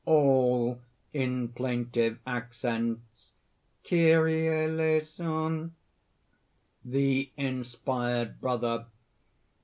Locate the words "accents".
2.25-3.33